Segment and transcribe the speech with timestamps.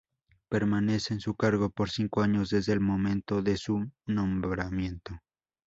[0.49, 5.19] Permanece en su cargo por cinco años desde el momento de su nombramiento.